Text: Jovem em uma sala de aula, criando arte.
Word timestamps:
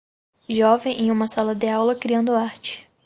Jovem 0.49 0.93
em 0.99 1.11
uma 1.11 1.27
sala 1.27 1.53
de 1.53 1.67
aula, 1.69 1.93
criando 1.93 2.33
arte. 2.35 2.89